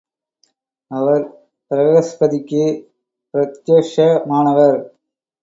[0.91, 1.25] அவர்
[1.69, 2.63] பிரஹஸ்பதிக்கு
[3.33, 4.79] பிரத்யக்ஷமானவர்.